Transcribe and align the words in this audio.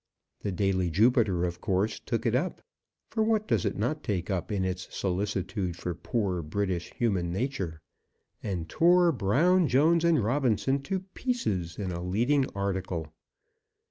The 0.41 0.51
daily 0.51 0.89
Jupiter, 0.89 1.45
of 1.45 1.61
course, 1.61 1.99
took 1.99 2.25
it 2.25 2.33
up, 2.33 2.63
for 3.11 3.21
what 3.21 3.47
does 3.47 3.65
it 3.65 3.77
not 3.77 4.03
take 4.03 4.31
up 4.31 4.51
in 4.51 4.65
its 4.65 4.87
solicitude 4.91 5.75
for 5.77 5.93
poor 5.93 6.41
British 6.41 6.91
human 6.95 7.31
nature? 7.31 7.81
and 8.41 8.67
tore 8.67 9.11
Brown, 9.11 9.67
Jones, 9.67 10.03
and 10.03 10.23
Robinson 10.23 10.81
to 10.81 11.01
pieces 11.13 11.77
in 11.77 11.91
a 11.91 12.01
leading 12.01 12.47
article. 12.55 13.13